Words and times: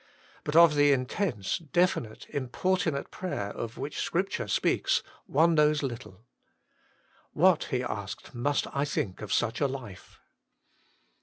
But 0.43 0.55
of 0.55 0.73
the 0.73 0.91
intense, 0.93 1.59
definite, 1.59 2.25
importunate 2.29 3.11
prayer 3.11 3.51
of 3.51 3.77
which 3.77 3.99
Scripture 4.01 4.47
speaks 4.47 5.03
one 5.27 5.53
knows 5.53 5.83
little." 5.83 6.23
What, 7.33 7.65
he 7.65 7.83
asked, 7.83 8.33
must 8.33 8.65
I 8.75 8.83
think 8.83 9.21
of 9.21 9.31
such 9.31 9.61
a 9.61 9.67
life 9.67 10.19